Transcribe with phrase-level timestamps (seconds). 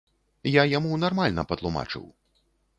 [0.49, 2.05] Я яму нармальна патлумачыў.